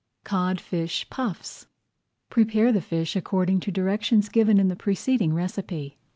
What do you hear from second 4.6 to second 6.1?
the preceding recipe.